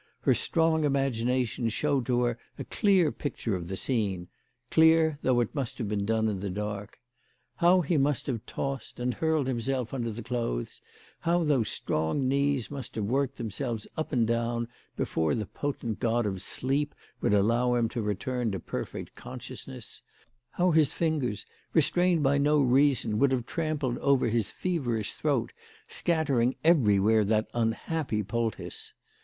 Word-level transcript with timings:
Her 0.21 0.33
strong 0.33 0.83
imagination 0.83 1.69
showed 1.69 2.07
to 2.07 2.23
her 2.23 2.39
a 2.57 2.63
clear 2.63 3.11
picture 3.11 3.55
of 3.55 3.67
the 3.67 3.77
scene, 3.77 4.29
clear, 4.71 5.19
though 5.21 5.41
it 5.41 5.53
must 5.53 5.77
have 5.77 5.87
been 5.87 6.07
done 6.07 6.27
in 6.27 6.39
the 6.39 6.49
dark. 6.49 6.97
How 7.57 7.81
he 7.81 7.97
must 7.97 8.25
have 8.25 8.43
tossed 8.47 8.99
and 8.99 9.13
hurled 9.13 9.45
himself 9.45 9.93
under 9.93 10.09
the 10.09 10.23
clothes; 10.23 10.81
how 11.19 11.43
those 11.43 11.69
strong 11.69 12.27
knees 12.27 12.71
must 12.71 12.95
have 12.95 13.03
worked 13.05 13.37
themselves 13.37 13.85
up 13.95 14.11
and 14.11 14.25
down 14.25 14.67
before 14.95 15.35
the 15.35 15.45
potent 15.45 15.99
god 15.99 16.25
of 16.25 16.41
sleep 16.41 16.95
would 17.21 17.35
allow 17.35 17.75
him 17.75 17.87
to 17.89 18.01
return 18.01 18.49
to 18.53 18.59
perfect 18.59 19.13
consciousness; 19.13 20.01
how 20.49 20.71
his 20.71 20.93
fingers, 20.93 21.45
restrained 21.75 22.23
by 22.23 22.39
no 22.39 22.59
reason, 22.59 23.19
would 23.19 23.31
have 23.31 23.45
trampled 23.45 23.99
over 23.99 24.29
his 24.29 24.49
feverish 24.49 25.13
throat, 25.13 25.53
scattering 25.87 26.55
every 26.63 26.99
where 26.99 27.23
that 27.23 27.47
unhappy 27.53 28.23
poultice 28.23 28.95